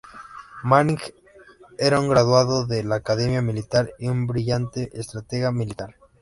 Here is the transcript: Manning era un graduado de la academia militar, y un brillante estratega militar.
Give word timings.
Manning 0.63 0.97
era 1.77 1.99
un 1.99 2.09
graduado 2.09 2.65
de 2.65 2.83
la 2.83 2.95
academia 2.95 3.43
militar, 3.43 3.91
y 3.99 4.07
un 4.07 4.25
brillante 4.25 4.89
estratega 4.93 5.51
militar. 5.51 5.95